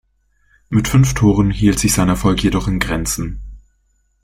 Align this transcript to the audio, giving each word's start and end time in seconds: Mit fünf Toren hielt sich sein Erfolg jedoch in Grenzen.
Mit 0.69 0.87
fünf 0.87 1.13
Toren 1.13 1.51
hielt 1.51 1.77
sich 1.77 1.93
sein 1.93 2.09
Erfolg 2.09 2.41
jedoch 2.43 2.67
in 2.67 2.79
Grenzen. 2.79 3.39